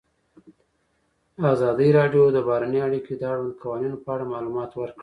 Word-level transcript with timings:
ازادي 1.53 1.87
راډیو 1.99 2.23
د 2.31 2.37
بهرنۍ 2.47 2.79
اړیکې 2.87 3.13
د 3.17 3.23
اړونده 3.31 3.57
قوانینو 3.63 3.97
په 4.03 4.09
اړه 4.15 4.31
معلومات 4.33 4.71
ورکړي. 4.75 4.99